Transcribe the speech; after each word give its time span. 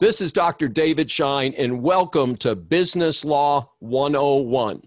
This 0.00 0.22
is 0.22 0.32
Dr. 0.32 0.66
David 0.66 1.10
Shine, 1.10 1.52
and 1.58 1.82
welcome 1.82 2.34
to 2.36 2.56
Business 2.56 3.22
Law 3.22 3.70
101. 3.80 4.80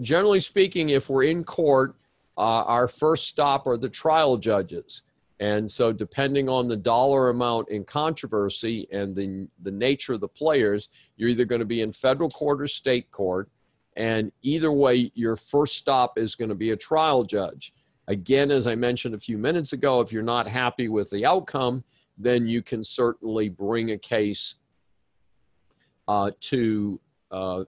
Generally 0.00 0.40
speaking, 0.40 0.88
if 0.88 1.08
we're 1.08 1.22
in 1.22 1.44
court, 1.44 1.94
uh, 2.36 2.64
our 2.66 2.88
first 2.88 3.28
stop 3.28 3.68
are 3.68 3.76
the 3.76 3.88
trial 3.88 4.36
judges. 4.36 5.02
And 5.38 5.70
so, 5.70 5.92
depending 5.92 6.48
on 6.48 6.66
the 6.66 6.76
dollar 6.76 7.28
amount 7.28 7.68
in 7.68 7.84
controversy 7.84 8.88
and 8.90 9.14
the, 9.14 9.46
the 9.62 9.70
nature 9.70 10.14
of 10.14 10.20
the 10.20 10.26
players, 10.26 10.88
you're 11.16 11.28
either 11.28 11.44
going 11.44 11.60
to 11.60 11.64
be 11.64 11.82
in 11.82 11.92
federal 11.92 12.28
court 12.28 12.60
or 12.60 12.66
state 12.66 13.08
court. 13.12 13.48
And 13.96 14.32
either 14.42 14.72
way, 14.72 15.12
your 15.14 15.36
first 15.36 15.76
stop 15.76 16.18
is 16.18 16.34
going 16.34 16.48
to 16.48 16.56
be 16.56 16.72
a 16.72 16.76
trial 16.76 17.22
judge. 17.22 17.72
Again, 18.08 18.50
as 18.50 18.66
I 18.66 18.74
mentioned 18.74 19.14
a 19.14 19.20
few 19.20 19.38
minutes 19.38 19.72
ago, 19.72 20.00
if 20.00 20.12
you're 20.12 20.24
not 20.24 20.48
happy 20.48 20.88
with 20.88 21.10
the 21.10 21.24
outcome, 21.24 21.84
then 22.18 22.46
you 22.46 22.62
can 22.62 22.82
certainly 22.82 23.48
bring 23.48 23.90
a 23.90 23.98
case 23.98 24.56
uh, 26.08 26.30
to 26.40 27.00
uh, 27.30 27.64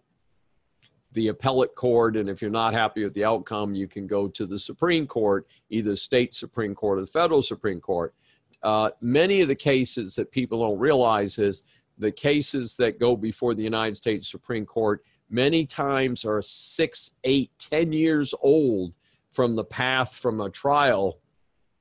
the 1.12 1.28
appellate 1.28 1.74
court. 1.74 2.16
And 2.16 2.28
if 2.28 2.40
you're 2.40 2.50
not 2.50 2.72
happy 2.72 3.04
with 3.04 3.14
the 3.14 3.24
outcome, 3.24 3.74
you 3.74 3.88
can 3.88 4.06
go 4.06 4.28
to 4.28 4.46
the 4.46 4.58
Supreme 4.58 5.06
Court, 5.06 5.46
either 5.70 5.96
state 5.96 6.34
Supreme 6.34 6.74
Court 6.74 6.98
or 6.98 7.00
the 7.02 7.06
federal 7.06 7.42
Supreme 7.42 7.80
Court. 7.80 8.14
Uh, 8.62 8.90
many 9.00 9.40
of 9.40 9.48
the 9.48 9.54
cases 9.54 10.14
that 10.16 10.30
people 10.32 10.60
don't 10.60 10.78
realize 10.78 11.38
is 11.38 11.62
the 11.98 12.12
cases 12.12 12.76
that 12.76 13.00
go 13.00 13.16
before 13.16 13.54
the 13.54 13.62
United 13.62 13.96
States 13.96 14.30
Supreme 14.30 14.66
Court 14.66 15.02
many 15.30 15.66
times 15.66 16.24
are 16.24 16.42
six, 16.42 17.16
eight, 17.24 17.50
ten 17.58 17.92
years 17.92 18.34
old 18.42 18.94
from 19.30 19.54
the 19.54 19.64
path 19.64 20.16
from 20.16 20.40
a 20.40 20.50
trial 20.50 21.20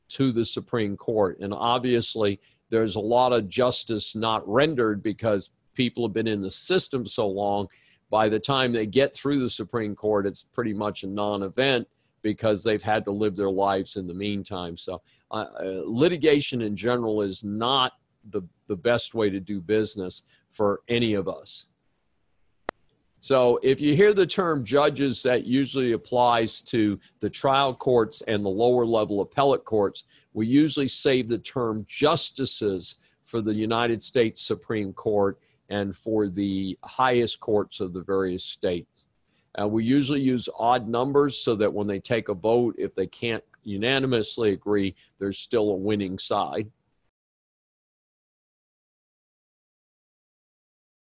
to 0.10 0.32
the 0.32 0.46
Supreme 0.46 0.98
Court. 0.98 1.40
And 1.40 1.54
obviously, 1.54 2.40
there's 2.70 2.96
a 2.96 3.02
lot 3.02 3.34
of 3.34 3.48
justice 3.48 4.16
not 4.16 4.48
rendered 4.48 5.02
because 5.02 5.52
people 5.74 6.06
have 6.06 6.14
been 6.14 6.28
in 6.28 6.42
the 6.42 6.52
system 6.52 7.06
so 7.06 7.28
long. 7.28 7.68
By 8.10 8.30
the 8.30 8.40
time 8.40 8.72
they 8.72 8.86
get 8.86 9.14
through 9.14 9.40
the 9.40 9.50
Supreme 9.50 9.96
Court, 9.96 10.26
it's 10.26 10.44
pretty 10.44 10.74
much 10.74 11.04
a 11.04 11.08
non 11.08 11.44
event 11.44 11.88
because 12.22 12.64
they've 12.64 12.84
had 12.84 13.06
to 13.06 13.12
live 13.12 13.36
their 13.36 13.50
lives 13.50 13.96
in 13.96 14.08
the 14.08 14.14
meantime. 14.14 14.76
So, 14.76 15.02
uh, 15.32 15.46
uh, 15.60 15.82
litigation 15.86 16.62
in 16.62 16.76
general 16.76 17.22
is 17.22 17.44
not 17.44 17.94
the, 18.30 18.42
the 18.68 18.76
best 18.76 19.14
way 19.14 19.30
to 19.30 19.40
do 19.40 19.62
business 19.62 20.24
for 20.50 20.82
any 20.88 21.14
of 21.14 21.28
us. 21.28 21.68
So 23.20 23.60
if 23.64 23.82
you 23.82 23.96
hear 23.96 24.14
the 24.14 24.28
term 24.28 24.64
judges, 24.64 25.24
that 25.24 25.46
usually 25.46 25.94
applies 25.94 26.62
to 26.64 27.00
the 27.20 27.30
trial 27.30 27.74
courts 27.74 28.22
and 28.22 28.44
the 28.46 28.50
lower 28.50 28.86
level 28.86 29.22
appellate 29.22 29.66
courts. 29.66 30.04
We 30.34 30.48
usually 30.48 30.88
save 30.88 31.28
the 31.28 31.40
term 31.40 31.84
justices 31.88 32.96
for 33.26 33.42
the 33.42 33.54
United 33.54 34.02
States 34.04 34.42
Supreme 34.42 34.94
Court 34.94 35.40
and 35.70 35.96
for 35.96 36.30
the 36.30 36.78
highest 36.84 37.40
courts 37.40 37.82
of 37.82 37.94
the 37.94 38.04
various 38.04 38.44
states. 38.44 39.08
Uh, 39.60 39.68
we 39.68 39.84
usually 39.84 40.22
use 40.22 40.48
odd 40.58 40.88
numbers 40.88 41.38
so 41.38 41.56
that 41.56 41.74
when 41.74 41.88
they 41.88 42.00
take 42.00 42.30
a 42.30 42.34
vote, 42.34 42.76
if 42.78 42.94
they 42.94 43.08
can't 43.08 43.44
unanimously 43.64 44.52
agree, 44.52 44.96
there's 45.20 45.40
still 45.40 45.72
a 45.72 45.76
winning 45.76 46.18
side. 46.18 46.70